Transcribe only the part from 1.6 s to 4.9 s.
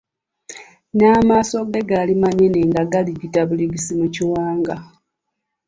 ge gaali manene nga galigita buligisi mu kiwanga.